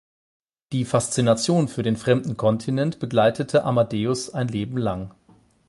[0.71, 5.13] Die Faszination für den fremden Kontinent begleitete Amadeus ein Leben lang.